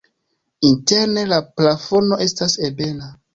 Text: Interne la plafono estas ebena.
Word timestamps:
Interne 0.69 1.25
la 1.33 1.39
plafono 1.59 2.19
estas 2.27 2.57
ebena. 2.71 3.13